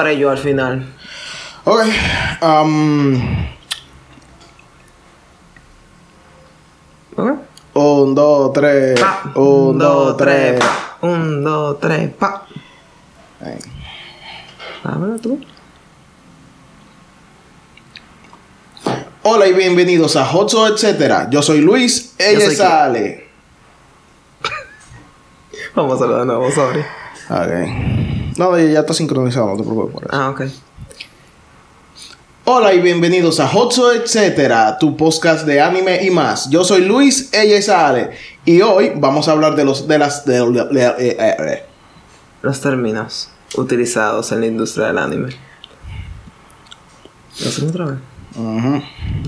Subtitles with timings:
[0.00, 0.86] haré yo al final.
[1.64, 1.82] Ok.
[2.42, 3.14] Um,
[7.16, 7.30] ¿Ok?
[7.74, 9.00] un, dos, tres.
[9.00, 9.32] Pa.
[9.34, 10.60] Un, dos, tres.
[10.60, 10.98] pa.
[11.02, 12.46] Un, dos, tres, pa.
[15.22, 15.40] Tú.
[19.22, 21.28] Hola y bienvenidos a Hotso Etcétera.
[21.30, 23.28] Yo soy Luis, ella soy es Ale.
[25.74, 26.84] Vamos a hacerlo de nuevo, sorry.
[27.30, 28.03] Ok.
[28.36, 30.12] No, ya está sincronizado, no te preocupes por eso.
[30.12, 30.42] Ah, ok.
[32.46, 36.50] Hola y bienvenidos a Hotso Etcétera, tu podcast de anime y más.
[36.50, 38.10] Yo soy Luis, ella es Ale.
[38.44, 41.62] Y hoy vamos a hablar de los de las de, de- de- eh, eh, eh.
[42.42, 45.28] Los términos utilizados en la industria del anime.
[47.40, 47.98] ¿Lo hacemos otra vez?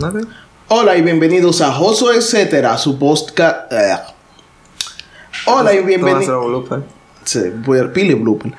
[0.02, 0.28] Ok.
[0.68, 3.72] Hola y bienvenidos a Hotso Etcétera, su podcast.
[3.72, 3.96] eh.
[5.46, 6.24] Hola y bienvenidos.
[7.24, 8.52] Sí, voy a pile blooper.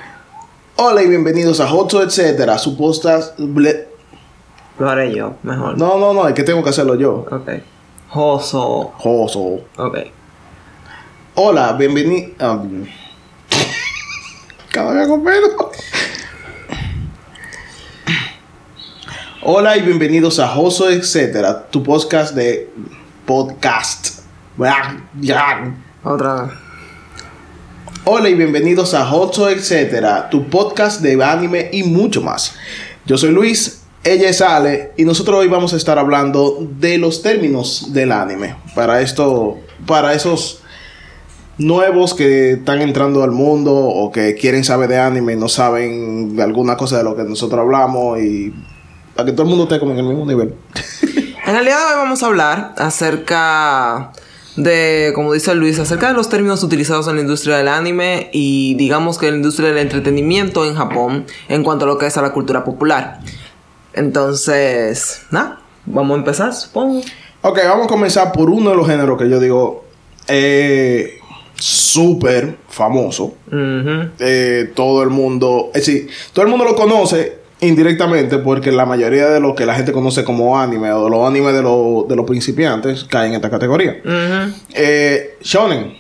[0.78, 3.38] Hola y bienvenidos a Hotso Etcétera, su podcast.
[3.40, 3.86] ble-
[4.80, 5.78] Lo haré yo, mejor.
[5.78, 7.26] No, no, no, es que tengo que hacerlo yo.
[7.32, 7.50] Ok.
[8.10, 8.94] Joso.
[8.98, 9.40] Joso.
[9.78, 9.98] Ok.
[11.36, 12.32] Hola, bienvenido.
[14.72, 15.50] Cada vez con menos.
[19.42, 22.70] Hola y bienvenidos a Joso Etcétera, tu podcast de
[23.26, 24.20] podcast.
[26.04, 26.54] Otra vez.
[28.10, 32.56] Hola y bienvenidos a Joso Etcétera, tu podcast de anime y mucho más.
[33.06, 37.22] Yo soy Luis, ella es Ale y nosotros hoy vamos a estar hablando de los
[37.22, 38.56] términos del anime.
[38.76, 40.64] Para esto, para esos
[41.58, 46.34] nuevos que están entrando al mundo o que quieren saber de anime y no saben
[46.38, 48.54] de alguna cosa de lo que nosotros hablamos y
[49.18, 50.56] para que todo el mundo esté como en el mismo nivel.
[51.46, 54.14] En de hoy vamos a hablar acerca
[54.58, 58.76] de, como dice Luis, acerca de los términos utilizados en la industria del anime y
[58.76, 62.18] digamos que en la industria del entretenimiento en Japón en cuanto a lo que es
[62.18, 63.20] a la cultura popular.
[63.94, 67.02] Entonces, nada, vamos a empezar, supongo.
[67.42, 69.86] Ok, vamos a comenzar por uno de los géneros que yo digo
[70.28, 71.20] eh,
[71.56, 73.36] súper famoso.
[73.52, 79.28] Eh, todo el mundo, es decir, todo el mundo lo conoce indirectamente porque la mayoría
[79.30, 82.16] de lo que la gente conoce como anime o de los animes de, los- de
[82.16, 83.98] los principiantes caen en esta categoría.
[84.74, 85.98] Eh, shonen.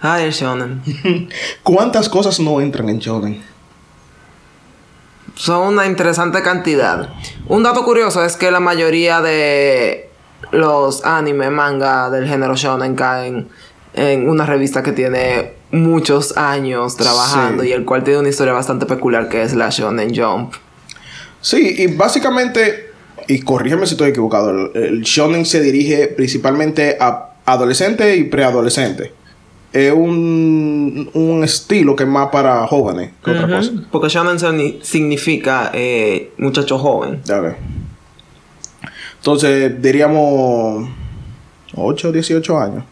[0.00, 0.82] Ay, el shonen.
[1.62, 3.42] ¿Cuántas cosas no entran en shonen?
[5.34, 7.10] Son una interesante cantidad.
[7.46, 10.08] Un dato curioso es que la mayoría de
[10.52, 13.48] los anime, manga del género shonen caen
[13.92, 17.70] en una revista que tiene muchos años trabajando Sí.
[17.70, 20.54] y el cual tiene una historia bastante peculiar que es la Shonen Jump.
[21.46, 22.90] Sí, y básicamente,
[23.28, 29.12] y corrígeme si estoy equivocado, el, el shonen se dirige principalmente a adolescentes y preadolescentes.
[29.72, 33.70] Es un, un estilo que es más para jóvenes que otra cosa.
[33.92, 34.40] Porque shonen
[34.82, 37.20] significa eh, muchacho joven.
[37.24, 37.54] Ya ve.
[39.18, 40.88] Entonces, diríamos
[41.76, 42.82] 8 o 18 años.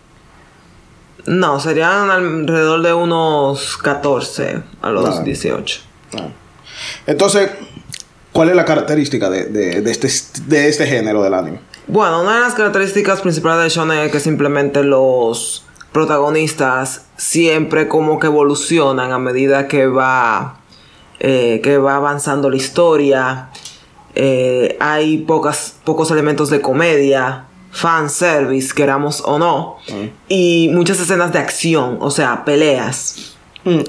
[1.26, 5.25] No, serían alrededor de unos 14 a los Vale.
[5.25, 5.81] 18.
[6.12, 6.28] Ah.
[7.09, 7.50] Entonces,
[8.34, 10.09] ¿cuál es la característica de, de- de este,
[10.47, 11.61] de este género del anime?
[11.87, 18.19] Bueno, una de las características principales de Shonen es que simplemente los protagonistas siempre como
[18.19, 20.61] que evolucionan a medida que va
[21.21, 23.49] eh, que va avanzando la historia.
[24.15, 29.77] Eh, hay pocas, pocos elementos de comedia, fanservice, queramos o no,
[30.28, 33.37] y muchas escenas de acción, o sea, peleas.
[33.65, 33.81] Mm,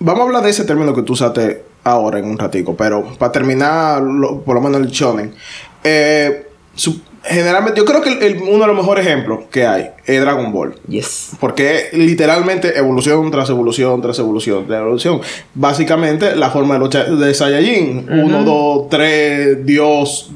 [0.00, 3.32] Vamos a hablar de ese término que tú usaste ahora en un ratico, pero para
[3.32, 5.34] terminar, lo- por lo menos el shonen.
[5.82, 9.90] eh, su- generalmente, yo creo que el- el- uno de los mejores ejemplos que hay
[10.06, 10.74] es Dragon Ball.
[10.88, 11.32] Yes.
[11.40, 15.20] Porque literalmente evolución tras evolución tras evolución tras evolución.
[15.54, 18.06] Básicamente la forma de lucha de Saiyajin.
[18.10, 20.30] Uno, dos, tres, Dios.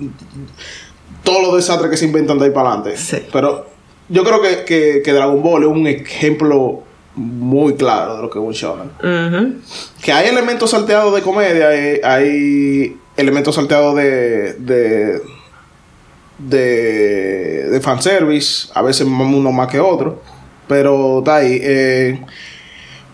[1.23, 2.97] Todos los desastres que se inventan de ahí para adelante.
[2.99, 3.19] Sí.
[3.33, 3.67] Pero
[4.11, 6.83] yo creo que, que, que Dragon Ball es un ejemplo
[7.17, 9.61] muy claro de lo que es un shonen.
[10.03, 15.23] Que hay elementos salteados de comedia, eh, hay elementos salteados de, de,
[16.39, 20.21] de, de fanservice, a veces uno más que otro,
[20.67, 21.59] pero está ahí.
[21.63, 22.21] eh,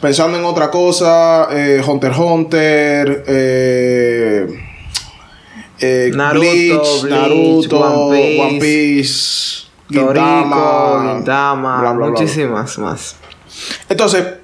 [0.00, 4.46] pensando en otra cosa, eh, Hunter Hunter, eh,
[5.78, 12.06] eh, Naruto, Bleach, Bleach, Naruto, One Piece, One Piece, Toriko, Gintama, Gintama, bla, bla, bla.
[12.08, 13.16] muchísimas más.
[14.00, 14.34] Entonces,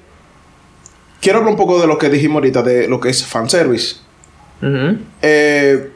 [1.19, 3.95] quiero hablar un poco de lo que dijimos ahorita, de lo que es fanservice.
[4.61, 4.99] Ujú.
[5.23, 5.91] Eh,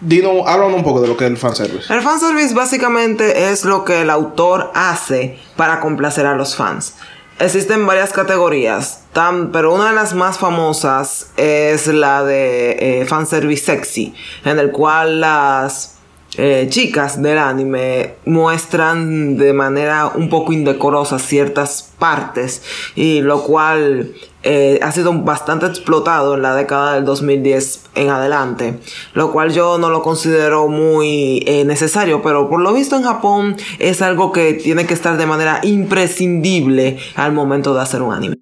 [0.00, 1.92] Dino, háblanos un poco de lo que es el fanservice.
[1.92, 6.94] El fanservice básicamente es lo que el autor hace para complacer a los fans.
[7.38, 13.66] Existen varias categorías, tan, pero una de las más famosas es la de eh, fanservice
[13.66, 14.14] sexy,
[14.46, 15.97] en el cual las
[16.36, 22.62] eh, chicas del anime muestran de manera un poco indecorosa ciertas partes
[22.94, 28.78] y lo cual eh, ha sido bastante explotado en la década del 2010 en adelante,
[29.14, 33.56] lo cual yo no lo considero muy eh, necesario, pero por lo visto en Japón
[33.78, 38.36] es algo que tiene que estar de manera imprescindible al momento de hacer un anime.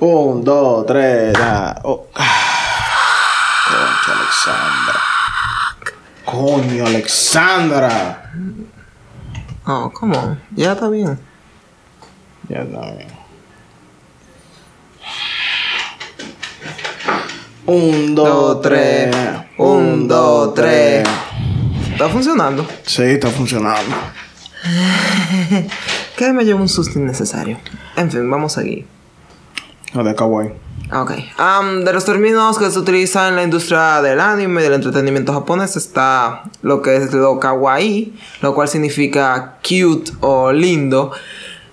[0.00, 1.80] Un, dos, tres, ya.
[1.84, 2.06] Oh.
[4.06, 5.17] Concha.
[6.30, 8.30] Coño, Alexandra.
[9.64, 10.36] Oh, ¿cómo?
[10.54, 11.18] Ya está bien.
[12.50, 13.08] Ya está bien.
[17.64, 19.16] Un, dos, tres.
[19.56, 21.08] Un, dos, tres.
[21.92, 22.66] ¿Está funcionando?
[22.84, 23.96] Sí, está funcionando.
[26.14, 27.58] que me llevo un susto innecesario.
[27.96, 28.97] En fin, vamos a seguir.
[29.94, 30.52] De kawaii.
[30.92, 31.12] Ok.
[31.36, 35.32] Am, de los términos que se utilizan en la industria del anime y del entretenimiento
[35.34, 41.12] japonés está lo que es lo kawaii, lo cual significa cute o lindo.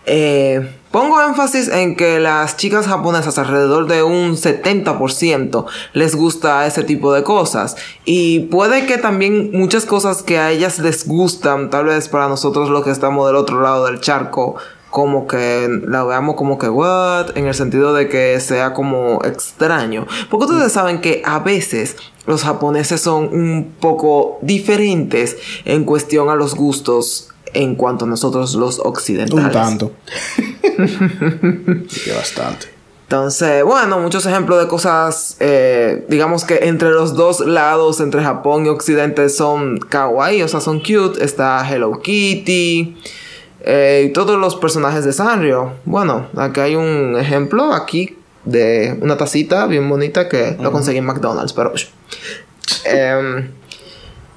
[0.05, 6.83] Eh, pongo énfasis en que las chicas japonesas, alrededor de un 70%, les gusta ese
[6.83, 7.77] tipo de cosas.
[8.03, 12.69] Y puede que también muchas cosas que a ellas les gustan, tal vez para nosotros
[12.69, 14.57] los que estamos del otro lado del charco,
[14.95, 20.07] como que la veamos como que what, en el sentido de que sea como extraño.
[20.29, 26.35] Porque ustedes saben que a veces los japoneses son un poco diferentes en cuestión a
[26.35, 29.45] los gustos en cuanto a nosotros los occidentales.
[29.47, 29.91] Un tanto.
[31.89, 32.67] sí, bastante.
[33.03, 38.65] Entonces, bueno, muchos ejemplos de cosas, eh, digamos que entre los dos lados, entre Japón
[38.65, 41.21] y Occidente, son kawaii, o sea, son cute.
[41.21, 42.95] Está Hello Kitty.
[43.67, 45.73] Eh, y todos los personajes de Sanrio.
[45.85, 48.15] Bueno, aquí hay un ejemplo aquí
[48.45, 51.73] de una tacita bien bonita que lo conseguí en McDonald's, pero...
[52.85, 53.49] Em,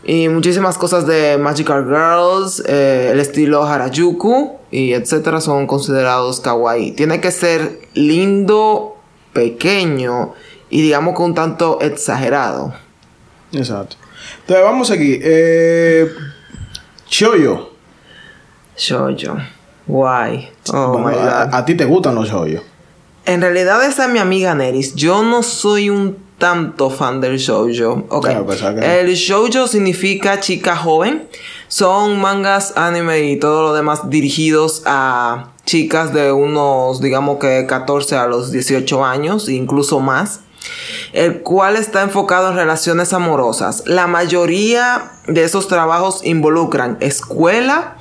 [0.04, 6.92] y muchísimas cosas de Magical Girls, eh, el estilo Harajuku y etcétera son considerados kawaii.
[6.92, 8.96] Tiene que ser lindo,
[9.34, 10.32] pequeño
[10.70, 12.72] y digamos que un tanto exagerado.
[13.52, 13.96] Exacto.
[14.40, 15.19] Entonces vamos aquí.
[15.22, 16.10] Eh,
[17.10, 17.67] Shoyo.
[18.78, 19.36] Shoujo.
[19.86, 20.50] Guay.
[20.72, 21.28] Oh Bueno, my God.
[21.28, 22.62] a, a ti te gustan los shoyo.
[23.26, 24.94] En realidad esa es mi amiga Neris.
[24.94, 28.04] Yo no soy un tanto fan del shoujo.
[28.08, 28.25] Ok.
[28.26, 28.82] Claro, no.
[28.82, 31.28] El shoujo significa chica joven.
[31.69, 38.16] Son mangas, anime y todo lo demás dirigidos a chicas de unos, digamos que 14
[38.16, 40.40] a los 18 años, incluso más.
[41.12, 43.82] El cual está enfocado en relaciones amorosas.
[43.86, 47.96] La mayoría de esos trabajos involucran escuela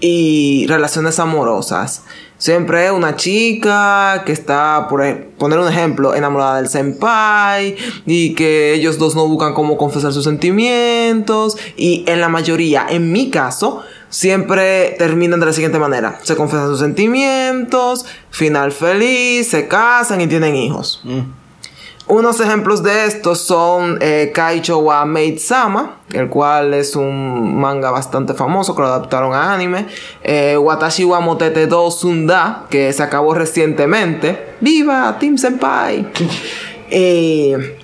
[0.00, 2.02] y relaciones amorosas.
[2.38, 7.74] Siempre una chica que está, por ej- poner un ejemplo, enamorada del senpai
[8.06, 13.10] y que ellos dos no buscan cómo confesar sus sentimientos y en la mayoría, en
[13.10, 16.20] mi caso, siempre terminan de la siguiente manera.
[16.22, 21.02] Se confesan sus sentimientos, final feliz, se casan y tienen hijos.
[22.08, 27.90] Unos ejemplos de estos son eh, Kaicho wa Maid Sama, el cual es un manga
[27.90, 29.86] bastante famoso que lo adaptaron a anime.
[30.22, 34.54] Eh, Watashi wa Motete do Sunda, que se acabó recientemente.
[34.60, 36.10] ¡Viva Team Senpai!
[36.90, 37.77] Eh,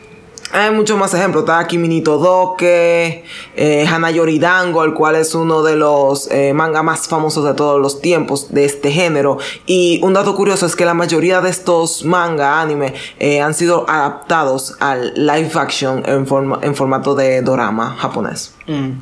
[0.54, 1.42] hay muchos más ejemplos.
[1.44, 3.24] Está Kimi Doke,
[3.56, 7.80] eh, Hanayori Dango, el cual es uno de los eh, mangas más famosos de todos
[7.80, 9.38] los tiempos de este género.
[9.66, 13.84] Y un dato curioso es que la mayoría de estos manga anime eh, han sido
[13.90, 18.54] adaptados al live action en, forma- en formato de dorama japonés.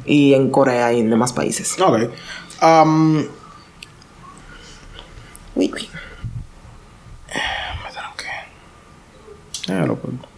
[0.07, 1.77] Y en Corea y en demás países.
[1.81, 2.11] Ok.
[2.63, 3.19] Um,
[5.55, 5.89] Uy, uy.
[7.85, 8.27] me tranqué.
[9.69, 10.32] Eh, lo puedo.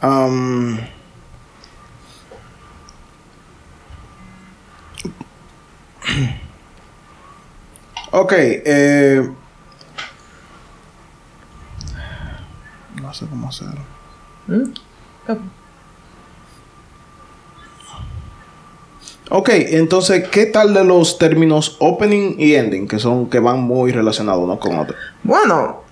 [0.00, 0.78] Um,
[8.12, 9.28] ok, eh,
[13.02, 13.80] no sé cómo hacerlo.
[19.30, 22.88] Ok, entonces, ¿qué tal de los términos opening y ending?
[22.88, 24.96] Que son, que van muy relacionados uno con otro.
[25.22, 25.82] Bueno,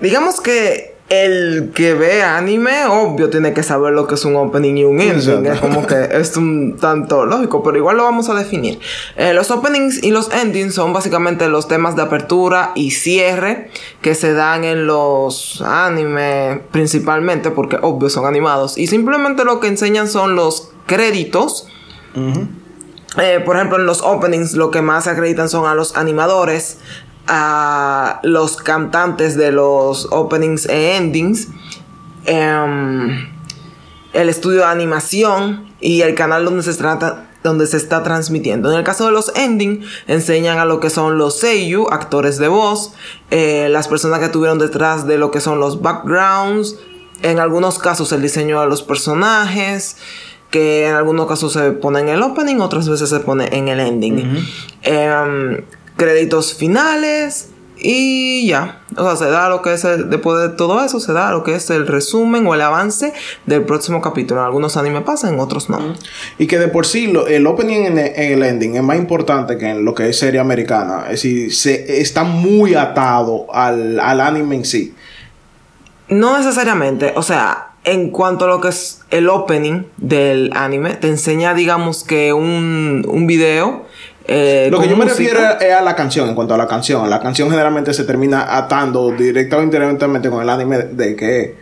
[0.00, 4.76] digamos que el que ve anime, obvio, tiene que saber lo que es un opening
[4.76, 5.46] y un ending.
[5.46, 8.80] Es como que es un tanto lógico, pero igual lo vamos a definir.
[9.16, 13.70] Eh, los openings y los endings son básicamente los temas de apertura y cierre
[14.00, 18.76] que se dan en los anime principalmente, porque obvio son animados.
[18.76, 21.68] Y simplemente lo que enseñan son los créditos.
[23.18, 26.78] Eh, por ejemplo, en los openings lo que más acreditan son a los animadores,
[27.26, 31.48] a los cantantes de los openings e endings,
[32.24, 33.28] em,
[34.12, 38.70] el estudio de animación y el canal donde se trata donde se está transmitiendo.
[38.72, 42.48] En el caso de los ending, enseñan a lo que son los seiyu, actores de
[42.48, 42.92] voz,
[43.30, 46.76] eh, las personas que tuvieron detrás de lo que son los backgrounds,
[47.22, 49.96] en algunos casos el diseño de los personajes,
[50.50, 53.80] que en algunos casos se pone en el opening, otras veces se pone en el
[53.80, 54.44] ending.
[55.96, 57.48] Créditos finales
[57.78, 58.80] y ya.
[58.96, 61.42] O sea, se da lo que es el, después de todo eso, se da lo
[61.42, 63.12] que es el resumen o el avance
[63.44, 64.40] del próximo capítulo.
[64.40, 65.94] En algunos animes pasan, en otros no.
[66.38, 69.84] Y que de por sí el opening en el, ending es más importante que en
[69.84, 71.04] lo que es serie americana.
[71.04, 74.94] Es decir, se, está muy atado al, al anime en sí.
[76.08, 77.12] No necesariamente.
[77.16, 82.02] O sea, en cuanto a lo que es el opening del anime, te enseña, digamos
[82.02, 83.85] que un, un video
[84.28, 87.08] eh, lo que yo me refiero es a la canción, en cuanto a la canción.
[87.08, 91.56] La canción generalmente se termina atando directa o indirectamente con el anime de que...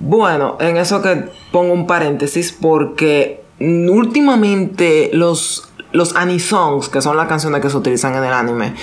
[0.00, 7.28] Bueno, en eso que pongo un paréntesis porque últimamente los los anisongs, que son las
[7.28, 8.74] canciones que se utilizan en el anime,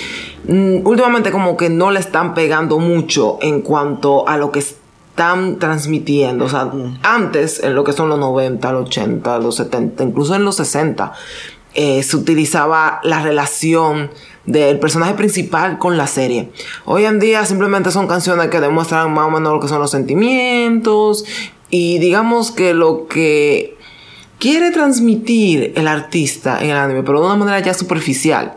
[0.48, 5.60] mm, últimamente como que no le están pegando mucho en cuanto a lo que están
[5.60, 6.46] transmitiendo.
[6.46, 6.72] O sea,
[7.04, 11.14] antes, en lo que son los 90, los 80, los 70, incluso en los 60,
[11.76, 14.10] eh, se utilizaba la relación
[14.46, 16.50] del personaje principal con la serie.
[16.86, 19.92] Hoy en día simplemente son canciones que demuestran más o menos lo que son los
[19.92, 21.26] sentimientos
[21.70, 23.78] y digamos que lo que
[24.40, 28.54] quiere transmitir el artista en el anime, pero de una manera ya superficial.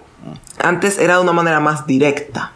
[0.61, 2.53] Antes era de una manera más directa.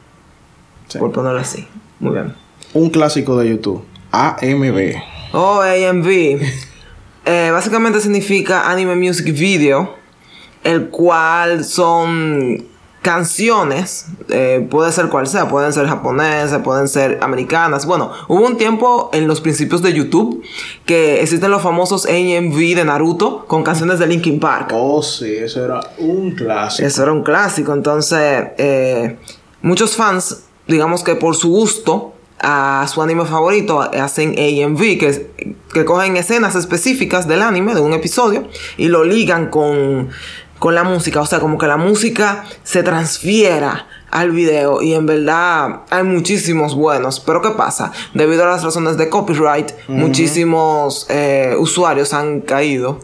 [0.96, 1.66] Por ponerlo así.
[1.98, 2.34] Muy bien.
[2.74, 3.84] Un clásico de YouTube.
[4.12, 4.94] AMV.
[5.32, 6.08] Oh, AMV.
[7.24, 10.01] eh, básicamente significa Anime Music Video
[10.64, 17.84] el cual son canciones, eh, puede ser cual sea, pueden ser japonesas, pueden ser americanas.
[17.84, 20.42] Bueno, hubo un tiempo en los principios de YouTube
[20.86, 24.70] que existen los famosos AMV de Naruto con canciones de Linkin Park.
[24.72, 26.86] Oh, sí, eso era un clásico.
[26.86, 29.18] Eso era un clásico, entonces eh,
[29.62, 35.84] muchos fans, digamos que por su gusto, a su anime favorito hacen AMV, que, que
[35.84, 40.10] cogen escenas específicas del anime, de un episodio, y lo ligan con
[40.62, 45.06] con la música, o sea, como que la música se transfiera al video y en
[45.06, 47.90] verdad hay muchísimos buenos, pero ¿qué pasa?
[48.14, 53.00] Debido a las razones de copyright, muchísimos eh, usuarios han caído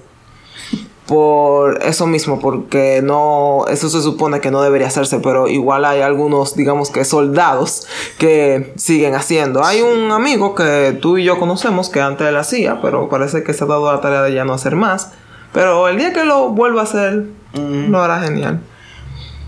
[1.08, 6.00] por eso mismo, porque no, eso se supone que no debería hacerse, pero igual hay
[6.00, 7.88] algunos, digamos que soldados
[8.18, 9.64] que siguen haciendo.
[9.64, 13.52] Hay un amigo que tú y yo conocemos que antes él hacía, pero parece que
[13.52, 15.10] se ha dado la tarea de ya no hacer más.
[15.52, 17.24] Pero el día que lo vuelva a hacer,
[17.54, 18.60] lo hará genial.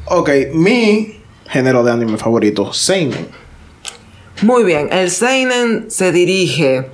[0.06, 3.28] Ok, mi género de anime favorito, Seinen.
[4.42, 6.90] Muy bien, el Seinen se dirige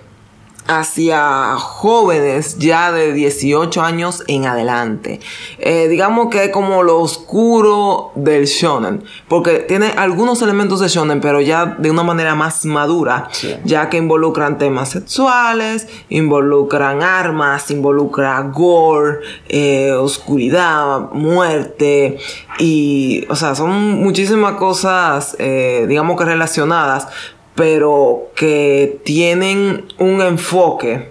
[0.68, 5.20] hacia jóvenes ya de 18 años en adelante.
[5.58, 11.20] Eh, digamos que es como lo oscuro del shonen, porque tiene algunos elementos de shonen,
[11.20, 13.28] pero ya de una manera más madura,
[13.64, 22.18] ya que involucran temas sexuales, involucran armas, involucra gore, eh, oscuridad, muerte
[22.58, 27.08] y, o sea, son muchísimas cosas, eh, digamos que relacionadas
[27.56, 31.10] pero que tienen un enfoque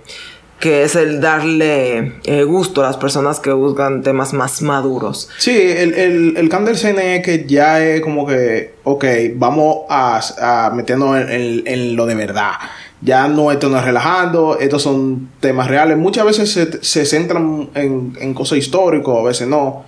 [0.59, 5.29] que es el darle eh, gusto a las personas que buscan temas más maduros.
[5.37, 6.49] Sí, el, el, el
[6.97, 12.53] es que ya es como que, ok, vamos a, a metiendo en, lo de verdad.
[13.01, 15.97] Ya no, esto no es relajando, estos son temas reales.
[15.97, 19.85] Muchas veces se, se centran en, en cosas históricas, a veces no.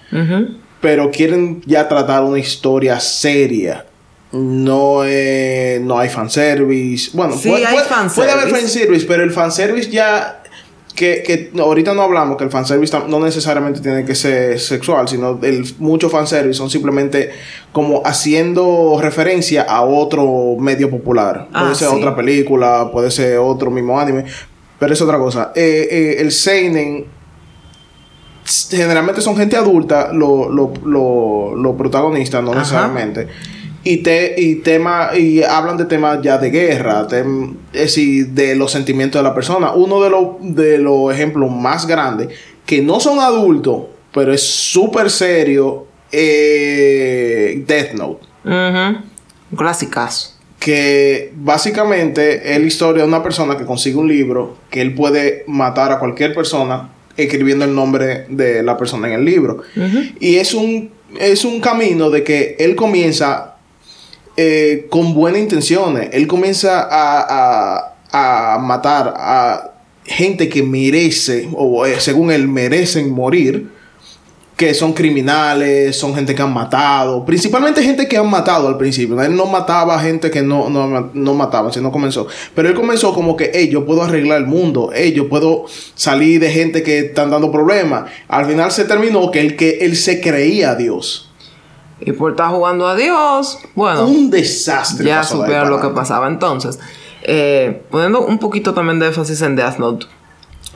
[0.82, 3.86] Pero quieren ya tratar una historia seria
[4.32, 7.12] no, eh, no hay fanservice.
[7.14, 7.78] Bueno, puede, hay
[8.14, 10.44] puede, haber fanservice, pero el fanservice ya.
[10.96, 15.40] Que, que ahorita no hablamos que el fanservice no necesariamente tiene que ser sexual, sino
[15.44, 17.30] el mucho fanservice son simplemente
[17.72, 21.50] como haciendo referencia a otro medio popular.
[21.52, 24.26] Puede ah, ser otra película, puede ser otro mismo anime,
[24.80, 25.52] pero es otra cosa.
[25.54, 27.06] Eh, eh, el Seinen
[28.72, 33.28] generalmente son gente adulta, los lo, lo, protagonistas, no necesariamente
[33.84, 37.08] y te y tema y hablan de temas ya de guerra
[37.74, 39.72] es decir, de los sentimientos de la persona.
[39.72, 42.30] Uno de los de los ejemplos más grandes
[42.66, 43.84] que no son adultos
[44.18, 48.26] pero es súper serio eh, Death Note.
[48.46, 50.38] Uh clásicas.
[50.60, 55.44] Que básicamente es la historia de una persona que consigue un libro que él puede
[55.48, 59.62] matar a cualquier persona escribiendo el nombre de la persona en el libro.
[60.20, 63.57] Y es un es un camino de que él comienza
[64.38, 66.10] eh, con buenas intenciones.
[66.14, 69.72] Él comienza a, a, a matar a
[70.06, 73.76] gente que merece, o eh, según él, merecen morir
[74.58, 79.22] que son criminales, son gente que han matado, principalmente gente que han matado al principio.
[79.22, 82.26] Él no mataba a gente que no, no, no mataba, sino comenzó.
[82.56, 86.40] Pero él comenzó como que, hey, yo puedo arreglar el mundo, hey, yo puedo salir
[86.40, 88.10] de gente que están dando problemas.
[88.28, 91.27] Al final se terminó que él, que él se creía Dios.
[92.00, 94.06] Y por estar jugando a Dios, bueno.
[94.08, 95.06] Un desastre.
[95.06, 96.28] Ya supieron lo que pasaba.
[96.28, 96.80] Entonces,
[97.24, 100.06] eh, poniendo un poquito también de énfasis en Death Note,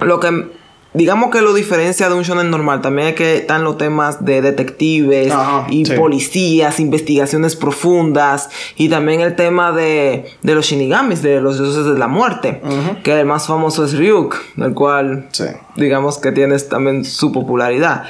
[0.02, 0.62] lo que
[0.94, 2.82] digamos que lo diferencia de un shonen normal.
[2.82, 5.94] También es que están los temas de detectives Ajá, y sí.
[5.94, 11.98] policías, investigaciones profundas y también el tema de, de los shinigamis, de los dioses de
[11.98, 12.62] la muerte,
[13.04, 15.46] que el más famoso es Ryuk, el cual Sí.
[15.78, 18.04] digamos que tiene también su popularidad.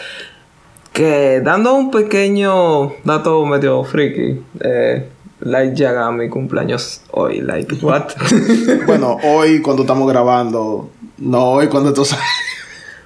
[0.94, 5.08] Que dando un pequeño dato medio friki, eh,
[5.42, 8.10] Light Yagami cumpleaños hoy, like what?
[8.86, 12.22] Bueno, hoy cuando estamos grabando, no hoy cuando esto sale.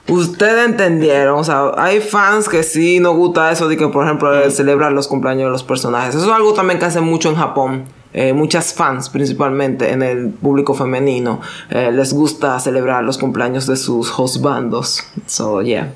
[0.07, 4.37] Ustedes entendieron, o sea, hay fans que sí nos gusta eso de que, por ejemplo,
[4.39, 6.13] eh, celebrar los cumpleaños de los personajes.
[6.13, 7.85] Eso es algo también que hacen mucho en Japón.
[8.13, 13.75] Eh, muchas fans, principalmente en el público femenino, eh, les gusta celebrar los cumpleaños de
[13.77, 15.03] sus hostbandos.
[15.25, 15.91] So, yeah.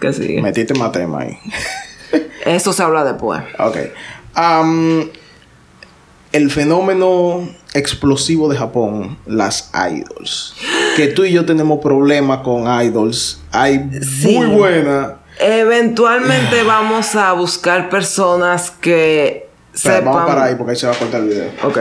[0.00, 0.40] Que sigue.
[0.42, 1.38] Metiste más tema ahí.
[2.44, 3.42] Eso se habla después.
[3.58, 3.76] Ok.
[6.30, 10.54] El fenómeno explosivo de Japón, las idols.
[10.96, 13.40] Que tú y yo tenemos problemas con idols.
[13.50, 14.36] Hay Sí.
[14.36, 15.12] muy buenas.
[15.38, 20.12] Eventualmente vamos a buscar personas que Espera, sepan.
[20.14, 21.50] Vamos para ahí porque ahí se va a cortar el video.
[21.62, 21.78] Ok.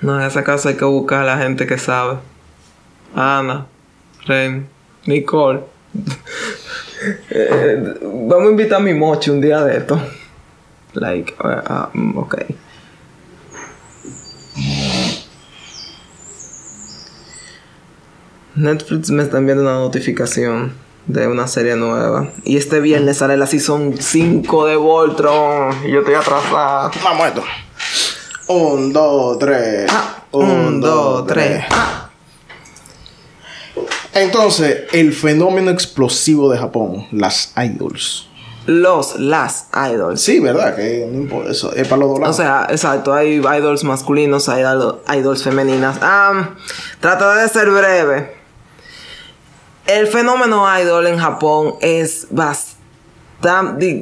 [0.00, 2.18] No, en ese caso hay que buscar a la gente que sabe.
[3.14, 3.66] Ana,
[4.26, 4.68] Ren,
[5.06, 5.60] Nicole.
[7.30, 10.00] Eh, vamos a invitar a mi mochi un día de esto.
[10.94, 12.36] Like, uh, ah, mm, ok.
[18.54, 20.72] Netflix me está enviando una notificación
[21.06, 22.30] de una serie nueva.
[22.44, 25.86] Y este viernes sale la season 5 de Voltron.
[25.86, 26.90] Y yo estoy atrasada.
[27.02, 27.42] Vamos a esto.
[28.48, 29.86] Un, dos, tres.
[29.90, 31.64] Ah, un, dos, tres.
[34.14, 38.28] Entonces, el fenómeno explosivo de Japón, las idols.
[38.66, 40.20] Los, las idols.
[40.22, 40.74] Sí, ¿verdad?
[40.76, 42.36] Que no importa, eso es para los dos O lados.
[42.36, 45.98] sea, exacto, hay idols masculinos, hay idol- idols femeninas.
[46.00, 46.50] Ah,
[47.00, 48.32] trataré de ser breve.
[49.86, 52.73] El fenómeno idol en Japón es bastante...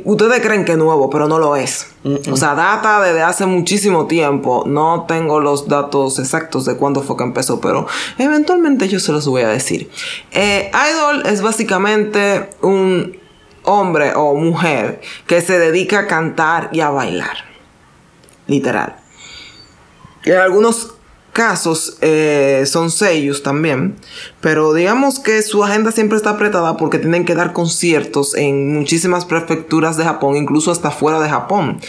[0.04, 1.88] Ustedes creen que es nuevo, pero no lo es.
[2.30, 4.64] O sea, data desde hace muchísimo tiempo.
[4.66, 7.86] No tengo los datos exactos de cuándo fue que empezó, pero
[8.18, 9.90] eventualmente yo se los voy a decir.
[10.30, 13.16] Eh, idol es básicamente un
[13.64, 17.36] hombre o mujer que se dedica a cantar y a bailar.
[18.46, 18.96] Literal.
[20.24, 20.94] En algunos
[21.32, 23.96] casos eh, son sellos también,
[24.40, 29.24] pero digamos que su agenda siempre está apretada porque tienen que dar conciertos en muchísimas
[29.24, 31.80] prefecturas de Japón, incluso hasta fuera de Japón.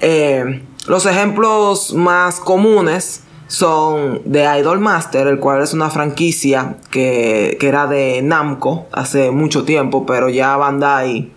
[0.00, 7.56] Eh, los ejemplos más comunes son de Idol Master, el cual es una franquicia que,
[7.60, 11.32] que era de Namco hace mucho tiempo, pero ya Bandai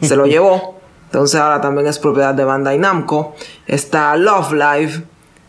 [0.00, 0.76] se lo llevó.
[1.06, 3.34] Entonces ahora también es propiedad de Bandai Namco.
[3.66, 5.02] Está Love Live,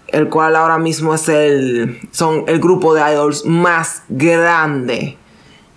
[0.08, 5.18] el cual ahora mismo es el son el grupo de idols más grande.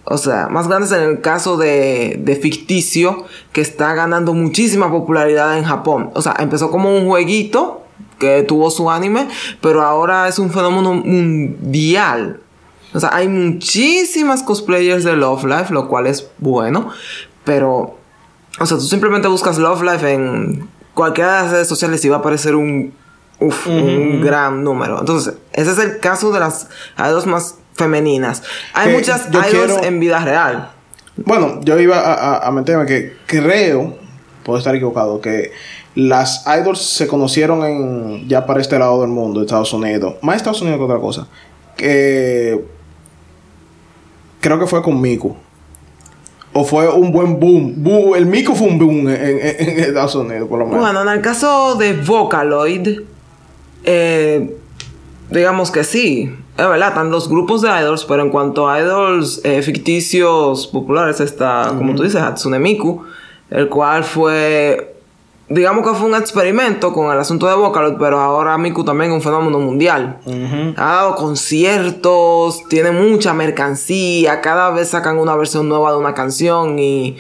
[0.05, 5.57] O sea, más grandes en el caso de, de ficticio, que está ganando muchísima popularidad
[5.57, 6.11] en Japón.
[6.15, 7.83] O sea, empezó como un jueguito
[8.19, 9.29] que tuvo su anime,
[9.61, 12.41] pero ahora es un fenómeno mundial.
[12.93, 16.91] O sea, hay muchísimas cosplayers de Love Life, lo cual es bueno,
[17.45, 17.97] pero
[18.59, 22.17] o sea, tú simplemente buscas Love Life en cualquiera de las redes sociales y va
[22.17, 22.93] a aparecer un,
[23.41, 25.01] uf, un gran número.
[25.01, 28.43] Entonces, ese es el caso de las idols más femeninas.
[28.75, 30.71] Hay Que muchas idols quiero- en vida real.
[31.17, 33.97] Bueno, yo iba a, a- a meterme que creo,
[34.45, 35.53] puedo estar equivocado, que
[35.95, 40.63] las idols se conocieron en ya para este lado del mundo, Estados Unidos, más Estados
[40.63, 41.27] Unidos que otra cosa,
[41.77, 42.65] que
[44.41, 45.37] creo que fue con Miku.
[46.53, 47.75] O fue un buen boom.
[47.77, 50.81] Boom, El Miku fue un boom en, en- en Estados Unidos, por lo menos.
[50.81, 53.01] Bueno, en el caso de Vocaloid,
[53.85, 54.57] eh,
[55.31, 56.35] digamos que sí.
[56.57, 61.21] Es verdad, están los grupos de idols, pero en cuanto a idols eh, ficticios populares
[61.21, 63.03] está, como tú dices, Hatsune Miku,
[63.49, 64.95] el cual fue,
[65.49, 69.15] digamos que fue un experimento con el asunto de Vocaloid, pero ahora Miku también es
[69.17, 70.19] un fenómeno mundial.
[70.77, 76.79] Ha dado conciertos, tiene mucha mercancía, cada vez sacan una versión nueva de una canción
[76.79, 77.17] y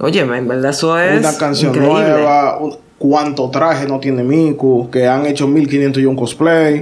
[0.00, 2.08] Oye, en verdad eso es una canción increíble.
[2.10, 6.80] nueva, un- cuánto traje no tiene Miku, que han hecho 1500 y un cosplay.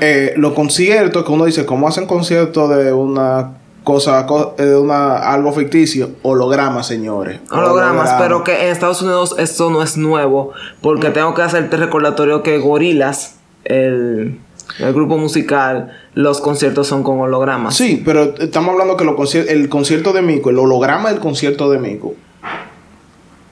[0.00, 3.52] Eh, los conciertos que uno dice, ¿cómo hacen conciertos de una
[3.84, 6.10] cosa, co- eh, de una algo ficticio?
[6.22, 7.38] Holograma, señores.
[7.50, 8.18] Hologramas, Holograma.
[8.18, 12.58] pero que en Estados Unidos esto no es nuevo, porque tengo que hacerte recordatorio que
[12.58, 14.40] Gorilas, el,
[14.80, 17.76] el grupo musical, los conciertos son con hologramas.
[17.76, 21.70] Sí, pero estamos hablando que los concier- el concierto de Miku, el holograma del concierto
[21.70, 22.14] de Miku,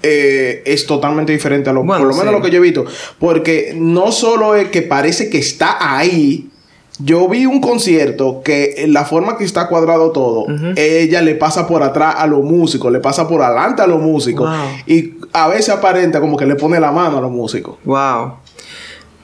[0.07, 2.39] eh, es totalmente diferente a lo, Bueno, por lo menos sí.
[2.39, 2.85] lo que yo he visto.
[3.19, 6.51] Porque no solo es que parece que está ahí.
[6.99, 11.83] Yo vi un concierto que la forma que está cuadrado todo, ella le pasa por
[11.83, 14.49] atrás a los músicos, le pasa por adelante a los músicos.
[14.49, 14.69] Wow.
[14.87, 17.79] Y a veces aparenta como que le pone la mano a los músicos.
[17.85, 18.35] Wow.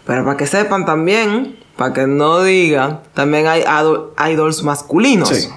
[0.05, 5.31] Pero para que sepan también, para que no digan, también hay idol- idols masculinos.
[5.31, 5.49] Sí.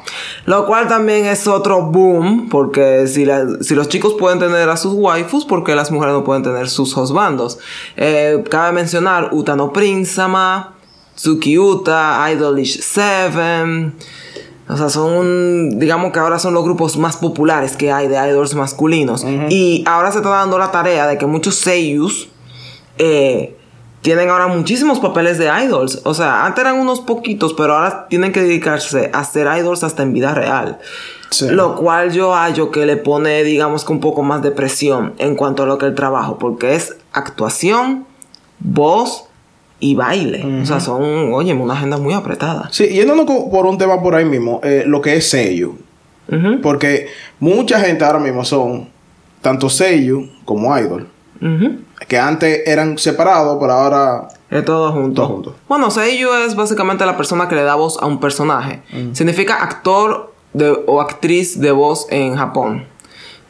[0.46, 4.78] Lo cual también es otro boom, porque si, la- si los chicos pueden tener a
[4.78, 7.60] sus waifus, ¿por qué las mujeres no pueden tener sus husbandos?
[7.98, 10.76] Eh, cabe mencionar Utano Prinsama,
[11.18, 13.94] Tsuki Uta, Idolish Seven.
[14.70, 18.56] O sea, son, digamos que ahora son los grupos más populares que hay de idols
[18.56, 19.26] masculinos.
[19.50, 22.30] Y ahora se está dando la tarea de que muchos seiyus
[22.98, 23.58] eh,
[24.04, 26.02] tienen ahora muchísimos papeles de idols.
[26.04, 30.04] O sea, antes eran unos poquitos, pero ahora tienen que dedicarse a ser idols hasta
[30.04, 30.78] en vida real.
[31.32, 31.48] Sí.
[31.50, 35.36] Lo cual yo hallo que le pone, digamos que un poco más de presión en
[35.36, 38.06] cuanto a lo que el trabajo, porque es actuación,
[38.60, 39.24] voz
[39.80, 40.62] y baile.
[40.62, 42.68] O sea, son, oye, una agenda muy apretada.
[42.72, 45.76] Sí, yéndonos por un tema por ahí mismo, eh, lo que es sello.
[46.62, 47.08] Porque
[47.40, 48.90] mucha gente ahora mismo son
[49.42, 51.08] tanto sello como idol.
[52.08, 54.28] Que antes eran separados, pero ahora.
[54.50, 55.22] Es todo junto.
[55.22, 55.56] Todo junto.
[55.68, 58.82] Bueno, Seiyu es básicamente la persona que le da voz a un personaje.
[59.14, 62.86] Significa actor de- o actriz de voz en Japón.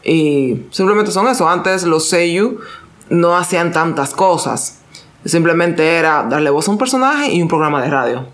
[0.03, 1.47] Y simplemente son eso.
[1.47, 2.59] Antes los Seiyu
[3.09, 4.79] no hacían tantas cosas.
[5.25, 8.25] Simplemente era darle voz a un personaje y un programa de radio.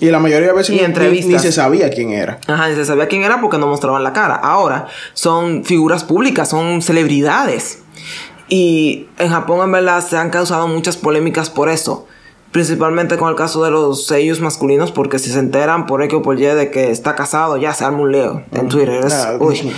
[0.00, 2.38] Y la mayoría de veces Y ni- ni, ni se sabía quién era.
[2.46, 4.34] Ajá, y se sabía quién era porque no mostraban la cara.
[4.36, 7.82] Ahora son figuras públicas, son celebridades.
[8.48, 12.06] Y en Japón en verdad se han causado muchas polémicas por eso.
[12.52, 16.22] Principalmente con el caso de los sellos masculinos, porque si se enteran por X o
[16.22, 19.04] por Y de que está casado, ya se arma un leo en Twitter.
[19.04, 19.70] Es- uy.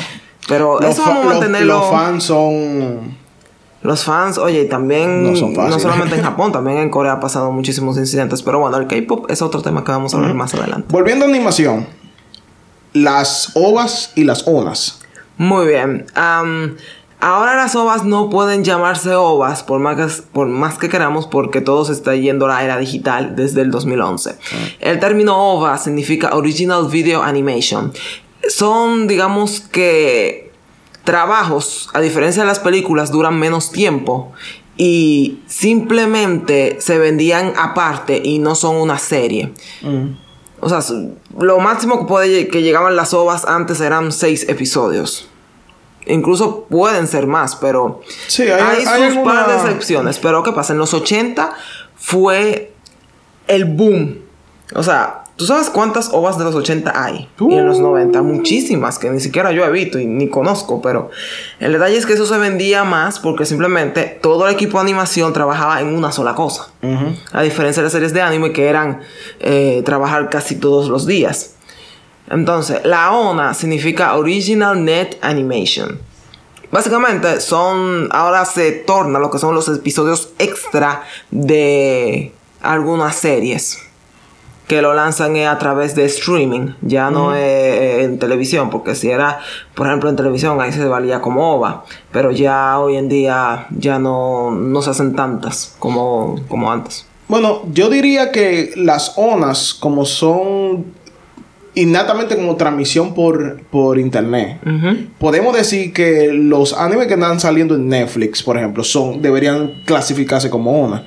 [0.48, 1.78] Pero eso vamos a mantenerlo.
[1.78, 3.18] Los, fans son.
[3.82, 5.82] Los fans, oye, y también No no, son fáciles.
[5.82, 8.42] solamente en Japón, también en Corea ha pasado muchísimos incidentes.
[8.42, 10.86] Pero bueno, el K-pop es otro tema que vamos a hablar más adelante.
[10.90, 11.86] Volviendo a animación,
[12.92, 15.00] las ovas y las onas.
[15.38, 16.06] Muy bien.
[16.14, 16.76] Am,
[17.20, 21.60] ahora las ovas no pueden llamarse ovas por más, que, por más que queramos porque
[21.60, 24.36] todo se está yendo a la era digital desde el 2011.
[24.80, 27.92] El término ova significa Original Video Animation.
[28.48, 30.50] Son, digamos que,
[31.04, 34.32] trabajos, a diferencia de las películas, duran menos tiempo
[34.76, 39.52] y simplemente se vendían aparte y no son una serie.
[40.60, 40.80] O sea,
[41.38, 45.29] lo máximo que, puede, que llegaban las ovas antes eran seis episodios.
[46.06, 50.18] Incluso pueden ser más, pero Sí, hay- hay, hay sus par de excepciones.
[50.18, 50.72] Pero ¿qué pasa?
[50.72, 51.52] En los 80
[51.96, 52.72] fue
[53.46, 54.18] el boom.
[54.74, 57.28] O sea, ¿tú sabes cuántas ovas de los 80 hay?
[57.40, 57.82] Y en los Uh.
[57.82, 60.80] 90, muchísimas, que ni siquiera yo he visto y ni conozco.
[60.80, 61.10] Pero
[61.58, 65.32] el detalle es que eso se vendía más porque simplemente todo el equipo de animación
[65.32, 66.68] trabajaba en una sola cosa.
[67.32, 69.00] A diferencia de las series de anime que eran
[69.40, 71.56] eh, trabajar casi todos los días.
[72.30, 75.98] Entonces, la ONA significa Original Net Animation.
[76.70, 83.80] Básicamente son, ahora se torna lo que son los episodios extra de algunas series.
[84.68, 89.40] Que lo lanzan a través de streaming, ya no en televisión, porque si era,
[89.74, 93.98] por ejemplo, en televisión, ahí se valía como OVA, pero ya hoy en día ya
[93.98, 97.04] no, no se hacen tantas como, como antes.
[97.26, 100.99] Bueno, yo diría que las onas, como son
[101.80, 104.58] innatamente como transmisión por, por internet,
[105.18, 110.50] podemos decir que los animes que están saliendo en Netflix, por ejemplo, son deberían clasificarse
[110.50, 111.06] como ona.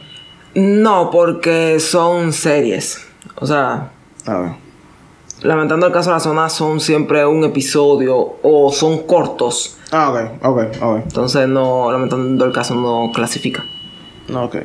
[0.55, 3.05] No, porque son series.
[3.35, 3.91] O sea,
[4.25, 4.51] A ver.
[5.41, 9.77] lamentando el caso de la zona, son siempre un episodio o son cortos.
[9.91, 10.99] Ah, ok, ok, ok.
[11.03, 13.65] Entonces, no, lamentando el caso, no clasifica.
[14.33, 14.55] Ok.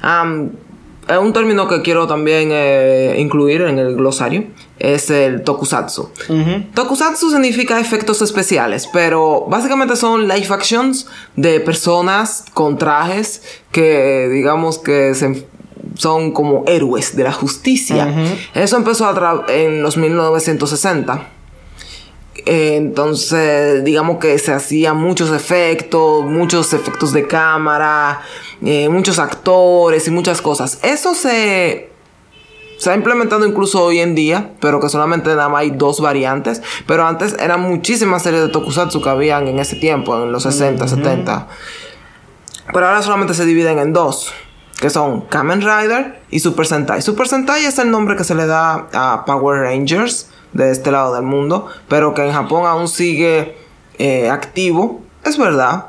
[0.00, 0.50] Am,
[1.12, 4.44] es un término que quiero también eh, incluir en el glosario.
[4.78, 6.10] Es el tokusatsu.
[6.74, 14.78] Tokusatsu significa efectos especiales, pero básicamente son live actions de personas con trajes que digamos
[14.78, 15.46] que se-
[15.96, 18.06] son como héroes de la justicia.
[18.54, 21.28] Eso empezó a en los 1960.
[22.44, 28.22] Eh, entonces, digamos que se hacían muchos efectos, muchos efectos de cámara,
[28.64, 30.80] eh, muchos actores y muchas cosas.
[30.82, 31.90] Eso se,
[32.78, 36.62] se ha implementado incluso hoy en día, pero que solamente nada más hay dos variantes.
[36.86, 40.88] Pero antes eran muchísimas series de tokusatsu que habían en ese tiempo, en los 60,
[40.88, 41.48] 70.
[42.72, 44.32] Pero ahora solamente se dividen en dos,
[44.80, 47.02] que son Kamen Rider y Super Sentai.
[47.02, 51.14] Super Sentai es el nombre que se le da a Power Rangers de este lado
[51.14, 53.56] del mundo, pero que en Japón aún sigue
[53.98, 55.00] eh, activo.
[55.24, 55.86] Es verdad.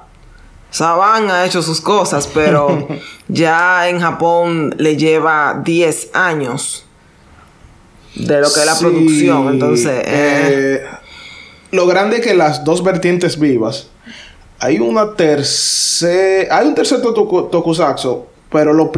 [0.70, 2.88] Saban ha hecho sus cosas, pero
[3.28, 6.86] ya en Japón le lleva 10 años
[8.16, 9.48] de lo que es la Sí, producción.
[9.50, 10.82] Entonces, eh, eh,
[11.72, 13.88] lo grande es que las dos vertientes vivas,
[14.60, 18.90] hay una tercera, hay un tercer toku- tokusatsu, pero los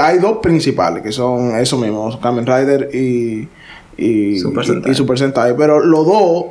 [0.00, 3.48] hay dos principales que son eso mismo, Kamen Rider y,
[3.96, 4.92] y, Super y- Sentai.
[4.92, 6.44] y Super Sentai, pero los dos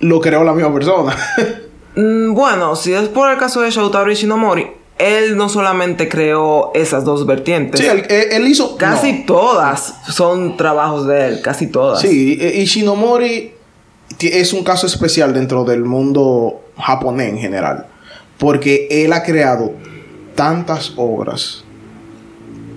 [0.00, 1.16] lo creó la misma persona.
[1.98, 4.66] Mm, Bueno, si es por el caso de Shoutaro Ishinomori,
[4.98, 7.80] él no solamente creó esas dos vertientes.
[7.80, 9.24] sí, él, hizo casi no.
[9.26, 12.02] todas son trabajos de él, casi todas.
[12.02, 13.52] Sí, eh, Ishinomori
[14.18, 17.86] ti- es un caso especial dentro del mundo japonés en general.
[18.36, 19.72] Porque él ha creado
[20.34, 21.64] tantas obras.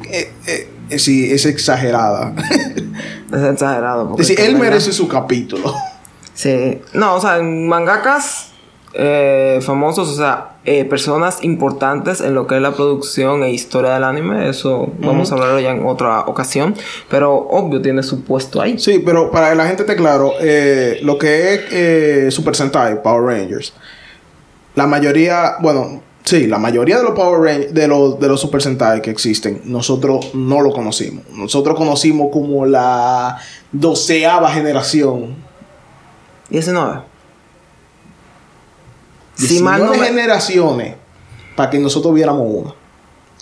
[0.09, 2.33] Eh, eh, eh, sí, es exagerada.
[3.31, 4.07] Es exagerado.
[4.09, 4.69] porque es decir, él verdad.
[4.69, 5.71] merece su capítulo.
[6.33, 6.81] Sí.
[6.93, 8.49] No, o sea, en mangakas
[8.93, 13.93] eh, famosos, o sea, eh, personas importantes en lo que es la producción e historia
[13.93, 16.73] del anime, eso vamos a hablarlo ya en otra ocasión.
[17.07, 18.79] Pero obvio tiene su puesto ahí.
[18.79, 23.21] Sí, pero para que la gente esté claro, eh, lo que es Super Sentai, Power
[23.21, 23.73] Rangers,
[24.73, 28.61] la mayoría, bueno, sí, la mayoría de los Power Rangers, de los, de los Super
[28.61, 31.23] Sentai que existen, nosotros no lo conocimos.
[31.31, 33.37] Nosotros conocimos como la
[33.71, 35.35] doceava generación.
[36.49, 37.01] 19.
[39.35, 40.95] Si mal no 19 me- generaciones
[41.55, 42.73] para que nosotros viéramos una.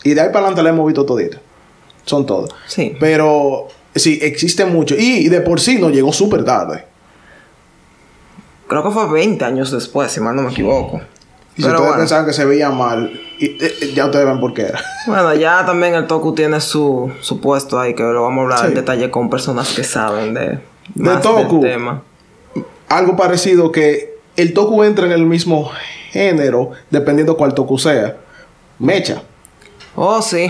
[0.03, 1.39] Y de ahí para adelante la hemos visto todita.
[2.05, 2.51] Son todas.
[2.67, 2.95] Sí.
[2.99, 4.95] Pero sí, existe mucho.
[4.97, 6.85] Y de por sí nos llegó súper tarde.
[8.67, 11.01] Creo que fue 20 años después, si mal no me equivoco.
[11.57, 11.97] Y si Pero ustedes bueno.
[12.01, 14.79] pensaban que se veía mal, y, eh, eh, ya ustedes ven por qué era.
[15.07, 18.59] Bueno, ya también el Toku tiene su, su puesto ahí, que lo vamos a hablar
[18.59, 18.65] Sí.
[18.67, 20.59] en detalle con personas que saben de,
[20.95, 21.59] más Toku.
[21.61, 22.03] del tema.
[22.89, 25.69] Algo parecido que el toku entra en el mismo
[26.11, 28.17] género, dependiendo cuál toku sea.
[28.79, 29.23] Mecha.
[29.95, 30.47] Oh, sí.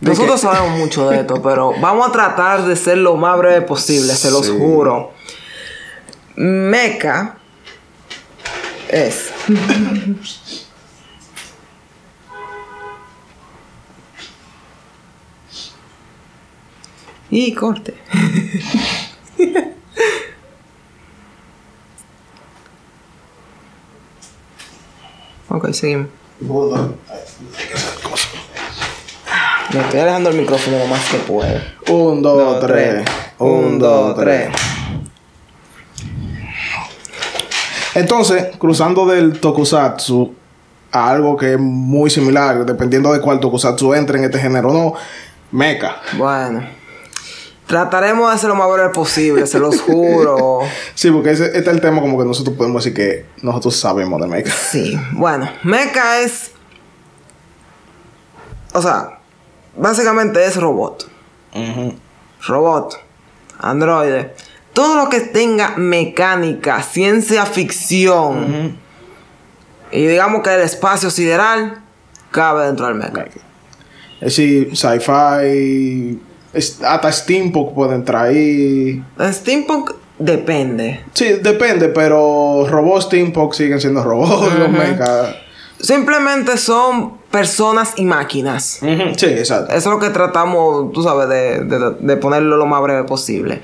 [0.00, 0.46] ¿De Nosotros qué?
[0.46, 4.30] sabemos mucho de esto, pero vamos a tratar de ser lo más breve posible, se
[4.30, 4.56] los Sí.
[4.56, 5.10] juro.
[6.36, 7.34] Mecha
[8.92, 9.32] es.
[17.30, 17.94] y corte.
[25.48, 26.08] ok, seguimos.
[29.72, 31.58] Me estoy alejando el micrófono lo más que puedo.
[31.88, 33.04] Un, dos, tres.
[33.38, 34.50] Un, dos, tres.
[37.94, 40.34] Entonces, cruzando del tokusatsu
[40.92, 44.72] a algo que es muy similar, dependiendo de cuál tokusatsu entre en este género o
[44.72, 44.94] no,
[45.50, 45.96] mecha.
[46.16, 46.62] Bueno.
[47.66, 50.60] Trataremos de hacer lo más breve posible, se los juro.
[50.94, 54.20] Sí, porque ese, este es el tema como que nosotros podemos decir que nosotros sabemos
[54.20, 54.52] de mecha.
[54.52, 54.98] Sí.
[55.12, 56.50] Bueno, Mecha es.
[58.74, 59.20] O sea,
[59.76, 61.08] básicamente es robot.
[62.46, 63.00] Robot.
[63.58, 64.34] Androide.
[64.72, 68.78] Todo lo que tenga mecánica, ciencia ficción.
[69.90, 71.82] Y digamos que el espacio sideral
[72.30, 73.26] cabe dentro del mecha.
[74.20, 76.18] Es decir, sci-fi,
[76.84, 79.02] hasta steampunk puede entrar ahí.
[79.30, 81.00] Steampunk depende.
[81.12, 85.34] Sí, depende, pero robots steampunk siguen siendo robots, los mecha.
[85.80, 88.78] Simplemente son personas y máquinas.
[89.16, 89.72] Sí, exacto.
[89.74, 93.60] Eso es lo que tratamos, tú sabes, de, de- de ponerlo lo más breve posible.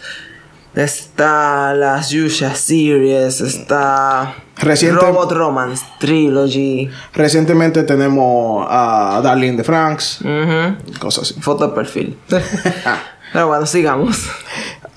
[0.75, 10.19] está las Yusha Series, está Reciente- Robot Romance Trilogy, Recientemente tenemos a Darlene de Franks,
[10.21, 11.41] ujú, cosas así.
[11.41, 12.17] foto de perfil.
[13.34, 14.27] pero bueno, sigamos.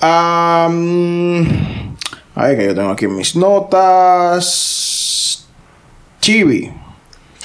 [0.01, 1.47] Am,
[2.35, 5.47] a ver que yo tengo aquí mis notas.
[6.21, 6.73] Chibi.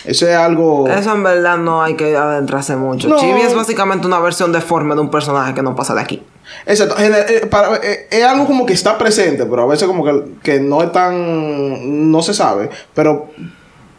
[0.06, 0.88] Ese es algo.
[0.88, 3.10] Eso en verdad no hay que adentrarse mucho.
[3.10, 3.20] No.
[3.20, 6.24] Chibi es básicamente una versión deforme de un personaje que no pasa de aquí.
[6.66, 6.96] Exacto.
[6.98, 10.60] Eh, para- eh, es algo como que está presente, pero a veces como que, que
[10.60, 12.10] no es tan...
[12.12, 12.70] No se sabe.
[12.96, 13.30] Pero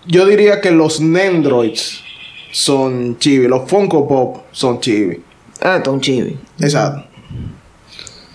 [0.06, 2.02] yo diría que los Nendroids
[2.50, 3.46] son chibi.
[3.46, 5.22] Los Funko Pop son chibi.
[5.60, 6.38] Esto es un chibi.
[6.58, 7.04] Exacto.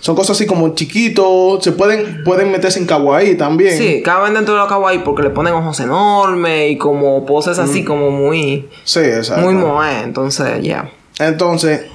[0.05, 1.63] Son cosas así como chiquitos.
[1.63, 3.75] Se pueden, pueden meterse en kawaii también.
[3.75, 7.83] Sí, caben dentro de lo kawaii porque le ponen ojos enormes y como poses así
[7.83, 8.69] como muy...
[8.83, 9.43] Sí, exacto.
[9.43, 10.91] Muy moe, entonces ya.
[11.17, 11.87] Entonces,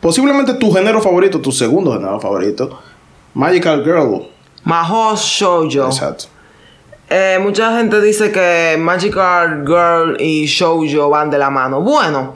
[0.00, 2.80] posiblemente tu género favorito, tu segundo género favorito,
[3.34, 4.22] Magical Girl.
[4.64, 5.88] Mahou Shoujo.
[5.88, 6.24] Exacto.
[7.10, 11.82] Eh, mucha gente dice que Magical Girl y Shoujo van de la mano.
[11.82, 12.32] Bueno,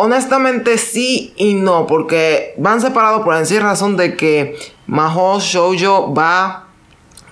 [0.00, 6.14] honestamente sí y no, porque van separados por la sencilla razón de que Mahou Shoujo
[6.14, 6.68] va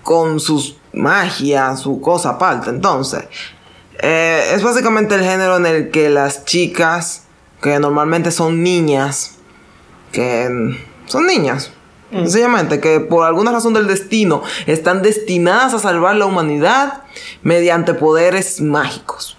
[0.02, 2.68] con sus magias, su cosa aparte.
[2.68, 3.24] Entonces,
[4.00, 7.24] eh, es básicamente el género en el que las chicas,
[7.62, 9.36] que normalmente son niñas,
[10.12, 11.72] que mm, son niñas.
[12.10, 17.02] Sencillamente, que por alguna razón del destino están destinadas a salvar la humanidad
[17.42, 19.36] mediante poderes mágicos.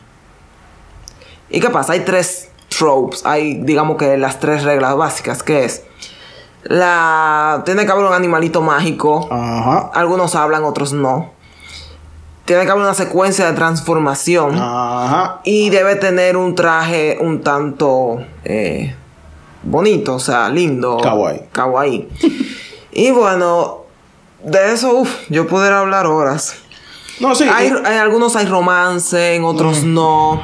[1.50, 1.94] ¿Y qué pasa?
[1.94, 5.84] Hay tres tropes, hay digamos que las tres reglas básicas, que es
[6.64, 9.92] la tiene que haber un animalito mágico, Ajá.
[9.94, 11.32] algunos hablan, otros no.
[12.46, 14.56] Tiene que haber una secuencia de transformación.
[14.58, 15.42] Ajá.
[15.44, 18.96] Y debe tener un traje un tanto eh,
[19.64, 20.98] bonito, o sea, lindo.
[20.98, 21.42] Kawaii.
[21.52, 22.10] Kawaii.
[22.92, 23.84] y bueno,
[24.44, 26.56] de eso, uff, yo pudiera hablar horas.
[27.20, 27.44] No, sí.
[27.54, 30.42] Hay, y- hay algunos hay romance, en otros no.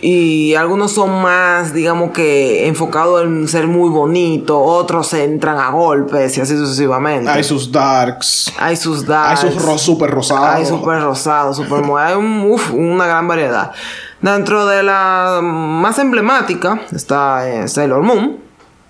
[0.00, 4.60] Y algunos son más, digamos que, enfocados en ser muy bonito.
[4.60, 7.28] Otros entran a golpes y así sucesivamente.
[7.30, 8.52] hay sus darks.
[8.60, 9.40] Hay sus Hay darks.
[9.40, 10.46] sus ro super rosados.
[10.56, 13.72] Hay super rosado, super Hay un- uf, una gran variedad.
[14.20, 18.36] Dentro de la más emblemática está eh, Sailor Moon,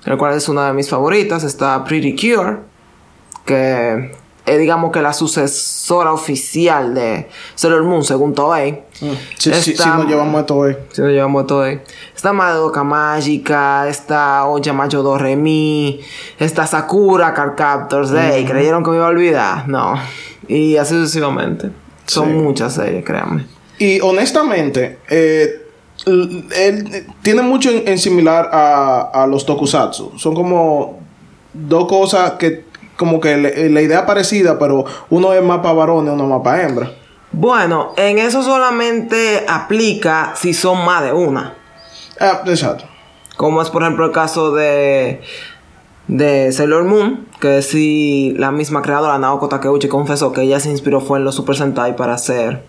[0.05, 1.43] el cual es una de mis favoritas.
[1.45, 2.59] Está Pretty Cure,
[3.45, 4.13] que
[4.57, 8.73] digamos que la sucesora oficial de Sailor Moon según Toei.
[9.01, 9.07] Mm.
[9.37, 10.77] Sí, sí, sí, nos llevamos esto hoy.
[10.93, 11.81] Si nos llevamos Toei.
[12.17, 16.01] Está Madoka Mágica, está Oyamayo Doremi,
[16.39, 18.45] está Sakura Card Captors Day.
[18.45, 19.69] ¿Creyeron que me iba a olvidar?
[19.69, 19.95] No.
[20.47, 21.71] Y así sucesivamente.
[22.07, 22.33] Son Sí.
[22.33, 23.47] muchas series, créanme.
[23.79, 25.67] Y honestamente, eh,
[26.07, 30.13] él tiene mucho en, en similar a, a los tokusatsu.
[30.19, 31.01] Son como
[31.53, 32.65] dos cosas que,
[32.99, 36.63] como que le- la idea parecida, pero uno es más para varones, uno más para
[36.65, 36.91] hembra.
[37.33, 41.55] Bueno, en eso solamente aplica si son más de una.
[42.21, 42.85] Ah, exacto.
[43.37, 45.21] Como es por ejemplo el caso de
[46.09, 51.01] de Sailor Moon, que sí la misma creadora Naoko Takeuchi confesó que ella se inspiró
[51.03, 52.65] fue en los Super Sentai para hacer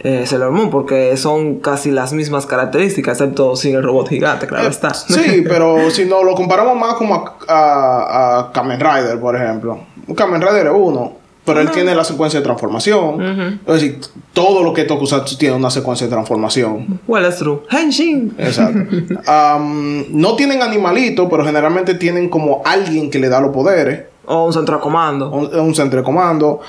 [0.00, 4.66] eh, Sailor Moon, porque son casi las mismas características, excepto sin el robot gigante, claro
[4.66, 4.92] Eh, está.
[4.94, 9.80] Sí, pero si no lo comparamos más como a, a, a Kamen Rider, por ejemplo.
[10.14, 13.60] Kamen Rider es uno, pero él tiene la secuencia de transformación.
[13.66, 14.00] Es decir,
[14.32, 17.00] todo lo que Tokusatsu tiene una secuencia de transformación.
[17.06, 17.62] Well, it's true.
[17.70, 18.34] Henshin.
[18.36, 18.80] Exacto.
[19.26, 24.06] Am, no tienen animalitos, pero generalmente tienen como alguien que le da los poderes.
[24.26, 25.30] O un centro de comando.
[25.30, 26.60] Un, un centro de comando.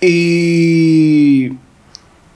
[0.00, 1.52] Y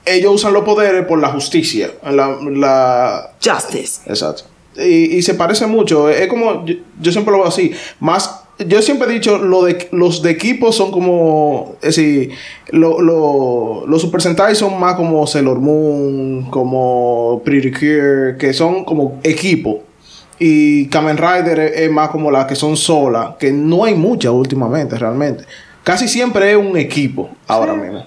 [0.05, 1.91] ellos usan los poderes por la justicia.
[2.03, 4.01] La, la, Justice.
[4.05, 4.43] Exacto.
[4.77, 6.09] Y, y se parece mucho.
[6.09, 7.71] Es como, yo, yo siempre lo veo así.
[7.99, 12.31] Más, yo siempre he dicho, lo de, los de equipo son como, es decir,
[12.69, 18.83] lo, lo- los Super Sentai son más como Sailor Moon, como Pretty Cure, que son
[18.85, 19.83] como equipo.
[20.39, 24.31] Y Kamen Rider es, es más como las que son solas, que no hay muchas
[24.31, 25.45] últimamente, realmente.
[25.83, 28.03] Casi siempre es un equipo ahora mismo.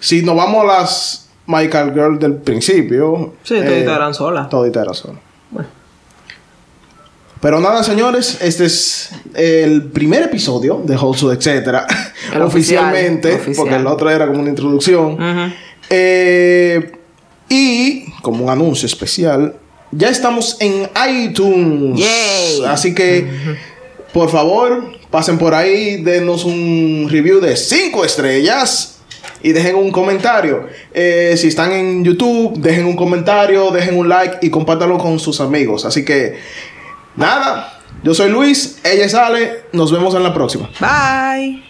[0.00, 3.34] Si nos vamos a las Michael Girl del principio.
[3.42, 4.48] Sí, toditas eran solas.
[4.48, 5.20] Toditas eran solas.
[7.40, 11.86] Pero nada, señores, este es el primer episodio de Holso, etcétera.
[12.34, 13.56] El Oficialmente, oficial, oficial.
[13.56, 15.16] porque el otro era como una introducción.
[15.90, 16.92] Eh,
[17.48, 19.54] y como un anuncio especial,
[19.92, 22.00] ya estamos en iTunes.
[22.00, 22.64] Yay.
[22.66, 23.28] Así que,
[24.12, 28.95] por favor, pasen por ahí, denos un review de 5 estrellas
[29.46, 30.66] y dejen un comentario.
[30.92, 35.40] Eh, si están en YouTube, dejen un comentario, dejen un like y compártanlo con sus
[35.40, 35.84] amigos.
[35.84, 36.36] Así que,
[37.14, 40.68] nada, yo soy Luis, ella es Ale, nos vemos en la próxima.
[40.80, 41.62] Bye.